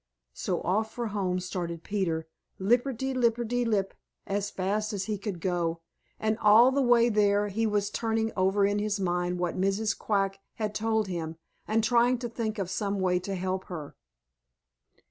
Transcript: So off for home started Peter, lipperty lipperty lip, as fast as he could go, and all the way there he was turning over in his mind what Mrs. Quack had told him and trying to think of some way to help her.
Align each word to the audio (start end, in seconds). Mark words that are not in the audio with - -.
So 0.33 0.61
off 0.61 0.91
for 0.91 1.09
home 1.09 1.39
started 1.39 1.83
Peter, 1.83 2.27
lipperty 2.59 3.13
lipperty 3.13 3.63
lip, 3.67 3.93
as 4.25 4.49
fast 4.49 4.93
as 4.93 5.03
he 5.03 5.19
could 5.19 5.39
go, 5.39 5.81
and 6.19 6.39
all 6.39 6.71
the 6.71 6.81
way 6.81 7.07
there 7.07 7.49
he 7.49 7.67
was 7.67 7.91
turning 7.91 8.31
over 8.35 8.65
in 8.65 8.79
his 8.79 8.99
mind 8.99 9.37
what 9.37 9.61
Mrs. 9.61 9.95
Quack 9.95 10.39
had 10.55 10.73
told 10.73 11.05
him 11.07 11.35
and 11.67 11.83
trying 11.83 12.17
to 12.17 12.29
think 12.29 12.57
of 12.57 12.67
some 12.71 12.99
way 12.99 13.19
to 13.19 13.35
help 13.35 13.65
her. 13.65 13.95